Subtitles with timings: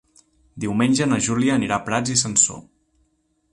[0.63, 2.61] Diumenge na Júlia anirà a Prats i Sansor.